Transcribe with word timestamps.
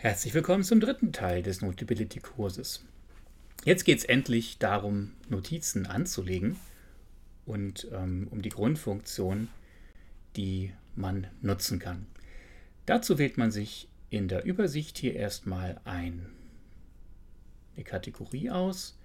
Herzlich 0.00 0.32
willkommen 0.32 0.62
zum 0.62 0.78
dritten 0.78 1.12
Teil 1.12 1.42
des 1.42 1.60
Notability-Kurses. 1.60 2.84
Jetzt 3.64 3.82
geht 3.82 3.98
es 3.98 4.04
endlich 4.04 4.58
darum, 4.58 5.14
Notizen 5.28 5.86
anzulegen 5.86 6.54
und 7.46 7.88
ähm, 7.90 8.28
um 8.30 8.40
die 8.40 8.48
Grundfunktion, 8.50 9.48
die 10.36 10.72
man 10.94 11.26
nutzen 11.42 11.80
kann. 11.80 12.06
Dazu 12.86 13.18
wählt 13.18 13.38
man 13.38 13.50
sich 13.50 13.88
in 14.08 14.28
der 14.28 14.44
Übersicht 14.44 14.98
hier 14.98 15.16
erstmal 15.16 15.80
ein, 15.84 16.26
eine 17.74 17.82
Kategorie 17.82 18.50
aus. 18.50 18.96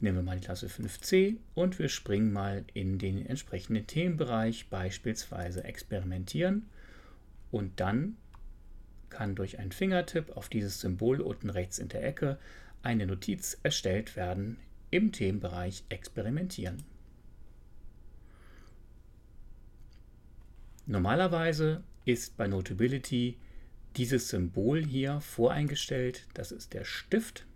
Nehmen 0.00 0.16
wir 0.16 0.22
mal 0.22 0.38
die 0.38 0.46
Klasse 0.46 0.68
5c 0.68 1.36
und 1.54 1.78
wir 1.78 1.90
springen 1.90 2.32
mal 2.32 2.64
in 2.72 2.96
den 2.96 3.26
entsprechenden 3.26 3.86
Themenbereich, 3.86 4.70
beispielsweise 4.70 5.64
experimentieren. 5.64 6.70
Und 7.50 7.78
dann 7.78 8.16
kann 9.14 9.36
durch 9.36 9.60
einen 9.60 9.70
Fingertipp 9.70 10.36
auf 10.36 10.48
dieses 10.48 10.80
Symbol 10.80 11.20
unten 11.20 11.48
rechts 11.48 11.78
in 11.78 11.88
der 11.88 12.04
Ecke 12.04 12.36
eine 12.82 13.06
Notiz 13.06 13.56
erstellt 13.62 14.16
werden 14.16 14.58
im 14.90 15.12
Themenbereich 15.12 15.84
Experimentieren. 15.88 16.82
Normalerweise 20.86 21.84
ist 22.04 22.36
bei 22.36 22.48
Notability 22.48 23.38
dieses 23.96 24.28
Symbol 24.30 24.84
hier 24.84 25.20
voreingestellt. 25.20 26.26
Das 26.34 26.50
ist 26.50 26.74
der 26.74 26.84
Stift. 26.84 27.46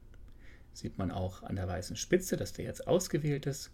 Sieht 0.72 0.97
man 0.97 1.11
auch 1.11 1.43
an 1.43 1.56
der 1.56 1.67
weißen 1.67 1.97
Spitze, 1.97 2.37
dass 2.37 2.53
der 2.53 2.67
jetzt 2.67 2.87
ausgewählt 2.87 3.47
ist. 3.47 3.72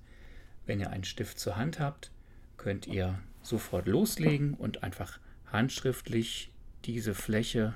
Wenn 0.65 0.81
ihr 0.81 0.89
einen 0.89 1.05
Stift 1.05 1.39
zur 1.39 1.57
Hand 1.57 1.81
habt, 1.81 2.11
könnt 2.57 2.87
ihr 2.87 3.19
sofort 3.43 3.87
loslegen 3.87 4.55
und 4.55 4.83
einfach 4.83 5.21
handschriftlich 5.53 6.51
diese 6.87 7.15
Fläche 7.15 7.75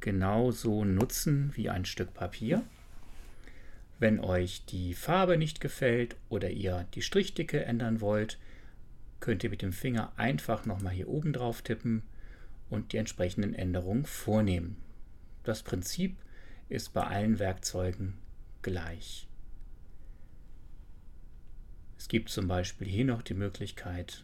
genauso 0.00 0.84
nutzen 0.84 1.52
wie 1.54 1.70
ein 1.70 1.84
Stück 1.84 2.14
Papier. 2.14 2.62
Wenn 3.98 4.20
euch 4.20 4.64
die 4.66 4.94
Farbe 4.94 5.38
nicht 5.38 5.60
gefällt 5.60 6.16
oder 6.28 6.50
ihr 6.50 6.86
die 6.94 7.02
Strichdicke 7.02 7.64
ändern 7.64 8.00
wollt, 8.00 8.38
könnt 9.20 9.42
ihr 9.42 9.50
mit 9.50 9.62
dem 9.62 9.72
Finger 9.72 10.12
einfach 10.16 10.66
nochmal 10.66 10.92
hier 10.92 11.08
oben 11.08 11.32
drauf 11.32 11.62
tippen 11.62 12.02
und 12.68 12.92
die 12.92 12.98
entsprechenden 12.98 13.54
Änderungen 13.54 14.04
vornehmen. 14.04 14.76
Das 15.44 15.62
Prinzip 15.62 16.16
ist 16.68 16.92
bei 16.92 17.04
allen 17.04 17.38
Werkzeugen 17.38 18.14
gleich. 18.62 19.26
Es 21.98 22.08
gibt 22.08 22.28
zum 22.28 22.46
Beispiel 22.46 22.86
hier 22.88 23.04
noch 23.04 23.22
die 23.22 23.34
Möglichkeit, 23.34 24.22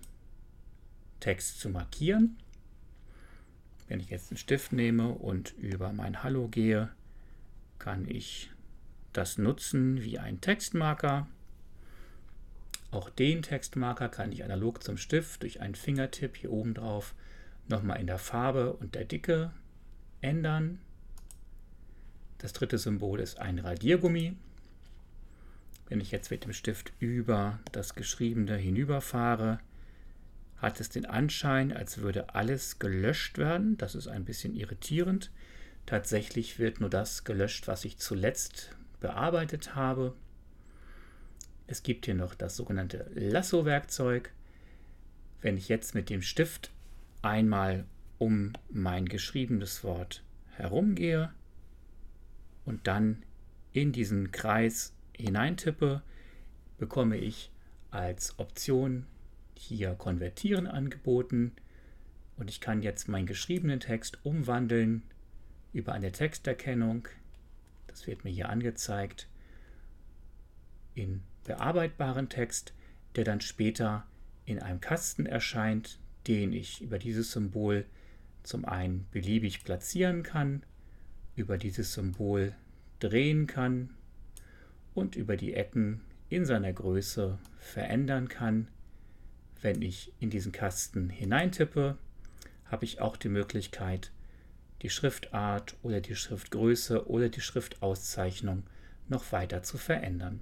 Text 1.21 1.61
zu 1.61 1.71
markieren. 1.71 2.37
Wenn 3.93 4.01
ich 4.01 4.09
jetzt 4.09 4.31
einen 4.31 4.39
Stift 4.39 4.73
nehme 4.73 5.11
und 5.11 5.53
über 5.59 5.93
mein 5.93 6.23
Hallo 6.23 6.49
gehe, 6.49 6.89
kann 7.79 8.09
ich 8.09 8.51
das 9.13 9.37
nutzen 9.37 10.03
wie 10.03 10.19
ein 10.19 10.41
Textmarker. 10.41 11.27
Auch 12.91 13.11
den 13.11 13.43
Textmarker 13.43 14.09
kann 14.09 14.33
ich 14.33 14.45
analog 14.45 14.83
zum 14.83 14.97
Stift 14.97 15.43
durch 15.43 15.61
einen 15.61 15.75
Fingertipp 15.75 16.39
hier 16.39 16.53
oben 16.53 16.73
drauf 16.73 17.15
nochmal 17.69 18.01
in 18.01 18.07
der 18.07 18.17
Farbe 18.17 18.73
und 18.73 18.95
der 18.95 19.05
Dicke 19.05 19.53
ändern. 20.23 20.79
Das 22.39 22.55
dritte 22.55 22.79
Symbol 22.79 23.21
ist 23.21 23.41
ein 23.41 23.59
Radiergummi. 23.59 24.37
Wenn 25.91 26.01
ich 26.01 26.13
jetzt 26.13 26.31
mit 26.31 26.45
dem 26.45 26.55
Stift 26.55 26.95
über 26.99 27.59
das 27.73 27.95
Geschriebene 27.95 28.57
hinüberfahre, 28.57 29.59
hat 30.63 30.79
es 30.79 30.89
den 30.89 31.07
Anschein, 31.07 31.73
als 31.73 31.99
würde 31.99 32.37
alles 32.37 32.79
gelöscht 32.79 33.37
werden. 33.37 33.77
Das 33.79 33.97
ist 33.97 34.07
ein 34.07 34.25
bisschen 34.25 34.55
irritierend. 34.55 35.33
Tatsächlich 35.87 36.61
wird 36.61 36.81
nur 36.81 36.89
das 36.89 37.25
gelöscht, 37.25 37.67
was 37.67 37.85
ich 37.85 37.99
zuletzt 37.99 38.71
bearbeitet 39.01 39.75
habe. 39.75 40.15
Es 41.67 41.83
gibt 41.83 42.05
hier 42.05 42.15
noch 42.15 42.37
das 42.37 42.57
sogenannte 42.57 43.11
Lasso-Werkzeug. 43.13 44.33
Wenn 45.41 45.57
ich 45.57 45.69
jetzt 45.69 45.97
mit 45.97 46.09
dem 46.09 46.23
Stift 46.23 46.71
einmal 47.23 47.85
um 48.19 48.53
mein 48.71 49.07
geschriebenes 49.07 49.83
Wort 49.83 50.23
herumgehe 50.51 51.33
und 52.65 52.87
dann 52.87 53.25
in 53.73 53.91
diesen 53.91 54.31
Kreis 54.31 54.95
hineintippe, 55.17 56.03
bekomme 56.79 57.17
ich 57.17 57.51
als 57.91 58.39
Option 58.39 59.07
hier 59.63 59.95
Konvertieren 59.95 60.67
angeboten 60.67 61.53
und 62.37 62.51
ich 62.51 62.61
kann 62.61 62.83
jetzt 62.83 63.09
meinen 63.09 63.27
geschriebenen 63.27 63.81
Text 63.81 64.19
umwandeln 64.25 65.03
über 65.73 65.93
eine 65.93 66.11
Texterkennung. 66.11 67.09
Das 67.87 68.07
wird 68.07 68.25
mir 68.25 68.31
hier 68.31 68.49
angezeigt 68.49 69.29
in 70.95 71.23
bearbeitbaren 71.45 72.29
Text, 72.29 72.75
der 73.15 73.25
dann 73.25 73.41
später 73.41 74.07
in 74.45 74.59
einem 74.59 74.81
Kasten 74.81 75.27
erscheint, 75.27 75.99
den 76.27 76.53
ich 76.53 76.83
über 76.83 76.99
dieses 76.99 77.33
Symbol 77.33 77.85
zum 78.43 78.65
einen 78.65 79.07
beliebig 79.13 79.63
platzieren 79.65 80.23
kann, 80.23 80.65
über 81.37 81.57
dieses 81.57 81.95
Symbol 81.95 82.55
drehen 82.99 83.47
kann 83.47 83.91
und 84.95 85.15
über 85.17 85.37
die 85.37 85.55
Ecken 85.55 86.01
in 86.29 86.45
seiner 86.45 86.73
Größe 86.73 87.39
verändern 87.59 88.29
kann 88.29 88.69
wenn 89.63 89.81
ich 89.81 90.13
in 90.19 90.29
diesen 90.29 90.53
Kasten 90.53 91.09
hineintippe, 91.09 91.97
habe 92.67 92.85
ich 92.85 93.01
auch 93.01 93.17
die 93.17 93.29
Möglichkeit, 93.29 94.11
die 94.83 94.91
Schriftart 94.91 95.77
oder 95.83 96.01
die 96.01 96.17
Schriftgröße 96.17 97.09
oder 97.09 97.29
die 97.29 97.41
Schriftauszeichnung 97.41 98.65
noch 99.09 99.31
weiter 99.31 99.63
zu 99.63 99.79
verändern. 99.79 100.41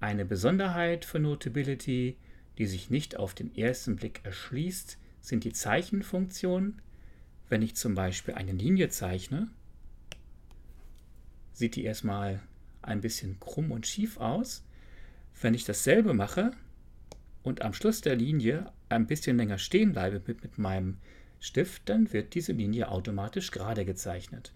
Eine 0.00 0.24
Besonderheit 0.24 1.04
von 1.04 1.22
Notability, 1.22 2.16
die 2.58 2.66
sich 2.66 2.90
nicht 2.90 3.16
auf 3.16 3.34
den 3.34 3.54
ersten 3.54 3.96
Blick 3.96 4.20
erschließt, 4.24 4.98
sind 5.20 5.44
die 5.44 5.52
Zeichenfunktionen. 5.52 6.80
Wenn 7.48 7.62
ich 7.62 7.76
zum 7.76 7.94
Beispiel 7.94 8.34
eine 8.34 8.52
Linie 8.52 8.88
zeichne, 8.88 9.48
sieht 11.52 11.76
die 11.76 11.84
erstmal 11.84 12.40
ein 12.82 13.00
bisschen 13.00 13.38
krumm 13.40 13.70
und 13.70 13.86
schief 13.86 14.18
aus. 14.18 14.64
Wenn 15.40 15.54
ich 15.54 15.64
dasselbe 15.64 16.14
mache, 16.14 16.52
und 17.44 17.62
am 17.62 17.74
Schluss 17.74 18.00
der 18.00 18.16
Linie 18.16 18.72
ein 18.88 19.06
bisschen 19.06 19.36
länger 19.36 19.58
stehen 19.58 19.92
bleibe 19.92 20.20
mit, 20.26 20.42
mit 20.42 20.58
meinem 20.58 20.96
Stift, 21.38 21.88
dann 21.88 22.12
wird 22.12 22.34
diese 22.34 22.52
Linie 22.52 22.88
automatisch 22.88 23.50
gerade 23.50 23.84
gezeichnet. 23.84 24.52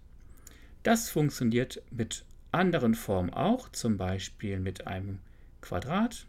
Das 0.81 1.09
funktioniert 1.09 1.81
mit 1.91 2.25
anderen 2.51 2.95
Formen 2.95 3.29
auch, 3.29 3.69
zum 3.69 3.97
Beispiel 3.97 4.59
mit 4.59 4.87
einem 4.87 5.19
Quadrat 5.61 6.25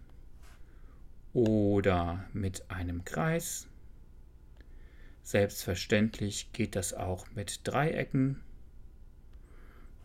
oder 1.33 2.25
mit 2.35 2.71
einem 2.71 3.05
Kreis. 3.05 3.67
Selbstverständlich 5.23 6.53
geht 6.53 6.77
das 6.77 6.93
auch 6.93 7.27
mit 7.35 7.61
Dreiecken 7.65 8.41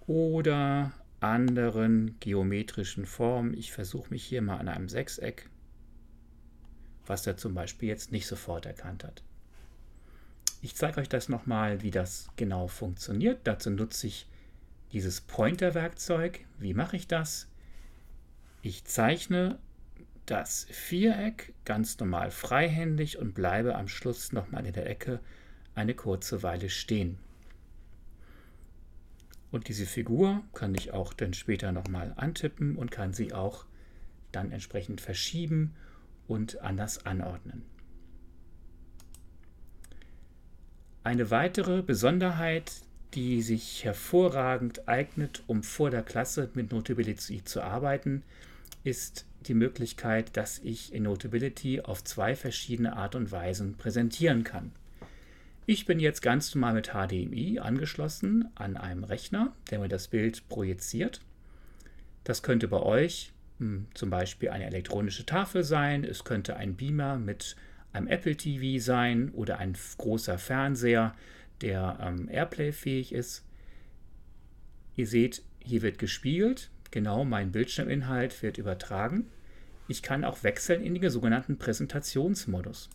oder 0.07 0.93
anderen 1.19 2.15
geometrischen 2.19 3.05
Formen. 3.05 3.53
Ich 3.55 3.73
versuche 3.73 4.11
mich 4.11 4.23
hier 4.23 4.41
mal 4.41 4.57
an 4.57 4.69
einem 4.69 4.87
Sechseck 4.87 5.49
was 7.07 7.25
er 7.27 7.37
zum 7.37 7.53
Beispiel 7.53 7.89
jetzt 7.89 8.11
nicht 8.11 8.27
sofort 8.27 8.65
erkannt 8.65 9.03
hat. 9.03 9.23
Ich 10.61 10.75
zeige 10.75 10.99
euch 10.99 11.09
das 11.09 11.29
nochmal, 11.29 11.83
wie 11.83 11.91
das 11.91 12.27
genau 12.37 12.67
funktioniert. 12.67 13.41
Dazu 13.43 13.69
nutze 13.69 14.07
ich 14.07 14.27
dieses 14.93 15.21
Pointer-Werkzeug. 15.21 16.45
Wie 16.57 16.73
mache 16.73 16.95
ich 16.95 17.07
das? 17.07 17.47
Ich 18.61 18.85
zeichne 18.85 19.59
das 20.25 20.65
Viereck 20.71 21.53
ganz 21.65 21.99
normal 21.99 22.31
freihändig 22.31 23.19
und 23.19 23.35
bleibe 23.35 23.75
am 23.75 23.87
Schluss 23.87 24.31
nochmal 24.31 24.65
in 24.65 24.73
der 24.73 24.89
Ecke 24.89 25.19
eine 25.75 25.93
kurze 25.93 26.41
Weile 26.41 26.69
stehen. 26.69 27.19
Und 29.51 29.67
diese 29.67 29.85
Figur 29.85 30.43
kann 30.53 30.73
ich 30.73 30.91
auch 30.91 31.13
dann 31.13 31.33
später 31.33 31.71
nochmal 31.71 32.13
antippen 32.15 32.75
und 32.75 32.91
kann 32.91 33.13
sie 33.13 33.33
auch 33.33 33.65
dann 34.31 34.51
entsprechend 34.51 34.99
verschieben 34.99 35.75
und 36.27 36.61
anders 36.61 37.05
anordnen. 37.05 37.63
Eine 41.03 41.29
weitere 41.29 41.83
Besonderheit, 41.83 42.71
die 43.13 43.41
sich 43.41 43.83
hervorragend 43.83 44.87
eignet, 44.87 45.43
um 45.47 45.61
vor 45.61 45.91
der 45.91 46.01
Klasse 46.01 46.49
mit 46.55 46.71
Notability 46.71 47.43
zu 47.43 47.61
arbeiten, 47.61 48.23
ist 48.83 49.25
die 49.47 49.53
Möglichkeit, 49.53 50.35
dass 50.35 50.59
ich 50.59 50.93
in 50.93 51.03
Notability 51.03 51.81
auf 51.81 52.03
zwei 52.03 52.35
verschiedene 52.35 52.95
Art 52.95 53.15
und 53.15 53.31
Weisen 53.31 53.77
präsentieren 53.77 54.43
kann. 54.43 54.71
Ich 55.67 55.85
bin 55.85 55.99
jetzt 55.99 56.21
ganz 56.21 56.53
normal 56.53 56.73
mit 56.73 56.89
HDMI 56.89 57.59
angeschlossen 57.59 58.49
an 58.55 58.77
einem 58.77 59.03
Rechner, 59.03 59.53
der 59.69 59.79
mir 59.79 59.87
das 59.87 60.07
Bild 60.07 60.47
projiziert. 60.49 61.21
Das 62.23 62.43
könnte 62.43 62.67
bei 62.67 62.79
euch 62.79 63.31
hm, 63.59 63.87
zum 63.93 64.09
Beispiel 64.09 64.49
eine 64.49 64.65
elektronische 64.65 65.25
Tafel 65.25 65.63
sein, 65.63 66.03
es 66.03 66.23
könnte 66.23 66.57
ein 66.57 66.75
Beamer 66.75 67.17
mit 67.17 67.55
einem 67.93 68.07
Apple 68.07 68.35
TV 68.35 68.83
sein 68.83 69.29
oder 69.31 69.57
ein 69.57 69.77
großer 69.97 70.37
Fernseher, 70.37 71.15
der 71.61 71.97
ähm, 72.01 72.27
Airplay 72.29 72.71
fähig 72.71 73.13
ist. 73.13 73.45
Ihr 74.95 75.07
seht, 75.07 75.41
hier 75.59 75.81
wird 75.81 75.97
gespiegelt, 75.97 76.69
genau 76.91 77.23
mein 77.23 77.51
Bildschirminhalt 77.51 78.41
wird 78.43 78.57
übertragen. 78.57 79.27
Ich 79.87 80.01
kann 80.01 80.25
auch 80.25 80.43
wechseln 80.43 80.83
in 80.83 80.95
den 80.95 81.09
sogenannten 81.09 81.57
Präsentationsmodus. 81.57 82.89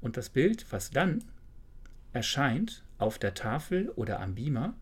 Und 0.00 0.16
das 0.16 0.28
Bild, 0.28 0.66
was 0.70 0.90
dann 0.90 1.24
erscheint 2.12 2.82
auf 2.98 3.18
der 3.18 3.34
Tafel 3.34 3.88
oder 3.90 4.20
am 4.20 4.34
Beamer, 4.34 4.74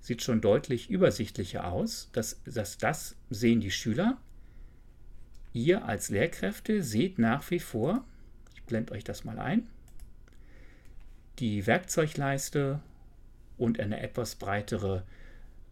sieht 0.00 0.22
schon 0.22 0.40
deutlich 0.40 0.90
übersichtlicher 0.90 1.70
aus. 1.70 2.08
Das, 2.12 2.40
das, 2.44 2.78
das 2.78 3.16
sehen 3.30 3.60
die 3.60 3.70
Schüler. 3.70 4.18
Ihr 5.52 5.84
als 5.84 6.08
Lehrkräfte 6.08 6.82
seht 6.82 7.18
nach 7.18 7.50
wie 7.50 7.60
vor, 7.60 8.04
ich 8.54 8.62
blende 8.62 8.92
euch 8.92 9.04
das 9.04 9.24
mal 9.24 9.38
ein, 9.38 9.66
die 11.38 11.66
Werkzeugleiste 11.66 12.80
und 13.56 13.80
eine 13.80 14.00
etwas 14.00 14.36
breitere 14.36 15.04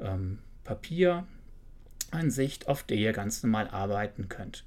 ähm, 0.00 0.38
Papieransicht, 0.64 2.68
auf 2.68 2.82
der 2.82 2.96
ihr 2.96 3.12
ganz 3.12 3.42
normal 3.42 3.68
arbeiten 3.68 4.28
könnt. 4.28 4.64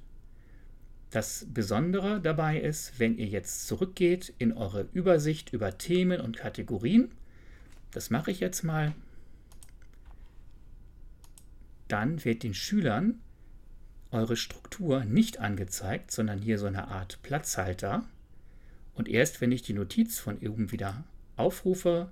Das 1.10 1.46
Besondere 1.52 2.20
dabei 2.20 2.60
ist, 2.60 2.98
wenn 2.98 3.18
ihr 3.18 3.26
jetzt 3.26 3.66
zurückgeht 3.66 4.32
in 4.38 4.52
eure 4.52 4.86
Übersicht 4.92 5.52
über 5.52 5.76
Themen 5.76 6.20
und 6.20 6.36
Kategorien, 6.36 7.10
das 7.90 8.10
mache 8.10 8.30
ich 8.30 8.38
jetzt 8.38 8.62
mal, 8.62 8.94
dann 11.92 12.24
wird 12.24 12.42
den 12.42 12.54
Schülern 12.54 13.20
eure 14.10 14.36
Struktur 14.36 15.04
nicht 15.04 15.38
angezeigt, 15.38 16.10
sondern 16.10 16.40
hier 16.40 16.58
so 16.58 16.66
eine 16.66 16.88
Art 16.88 17.20
Platzhalter. 17.22 18.04
Und 18.94 19.08
erst 19.08 19.40
wenn 19.40 19.52
ich 19.52 19.62
die 19.62 19.72
Notiz 19.72 20.18
von 20.18 20.38
oben 20.38 20.72
wieder 20.72 21.04
aufrufe, 21.36 22.10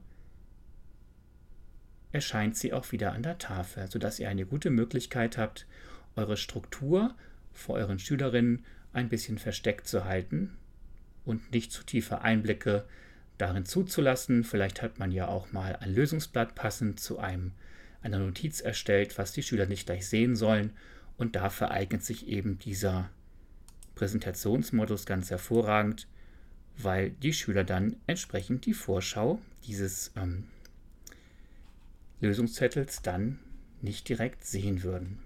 erscheint 2.12 2.56
sie 2.56 2.72
auch 2.72 2.92
wieder 2.92 3.12
an 3.12 3.22
der 3.22 3.38
Tafel, 3.38 3.90
sodass 3.90 4.18
ihr 4.18 4.28
eine 4.28 4.46
gute 4.46 4.70
Möglichkeit 4.70 5.36
habt, 5.36 5.66
eure 6.16 6.36
Struktur 6.36 7.14
vor 7.52 7.76
euren 7.76 7.98
Schülerinnen 7.98 8.64
ein 8.92 9.08
bisschen 9.08 9.38
versteckt 9.38 9.86
zu 9.86 10.04
halten 10.04 10.56
und 11.24 11.52
nicht 11.52 11.72
zu 11.72 11.82
tiefe 11.82 12.22
Einblicke 12.22 12.86
darin 13.36 13.66
zuzulassen. 13.66 14.44
Vielleicht 14.44 14.82
hat 14.82 14.98
man 14.98 15.12
ja 15.12 15.28
auch 15.28 15.52
mal 15.52 15.76
ein 15.76 15.94
Lösungsblatt 15.94 16.54
passend 16.54 17.00
zu 17.00 17.18
einem, 17.18 17.52
einer 18.02 18.18
Notiz 18.18 18.60
erstellt, 18.60 19.18
was 19.18 19.32
die 19.32 19.42
Schüler 19.42 19.66
nicht 19.66 19.86
gleich 19.86 20.06
sehen 20.06 20.36
sollen. 20.36 20.72
Und 21.16 21.34
dafür 21.34 21.70
eignet 21.70 22.04
sich 22.04 22.28
eben 22.28 22.58
dieser 22.58 23.10
Präsentationsmodus 23.96 25.04
ganz 25.04 25.30
hervorragend, 25.30 26.06
weil 26.76 27.10
die 27.10 27.32
Schüler 27.32 27.64
dann 27.64 27.96
entsprechend 28.06 28.66
die 28.66 28.74
Vorschau 28.74 29.40
dieses 29.66 30.12
ähm, 30.16 30.44
Lösungszettels 32.20 33.02
dann 33.02 33.40
nicht 33.82 34.08
direkt 34.08 34.44
sehen 34.44 34.82
würden. 34.82 35.18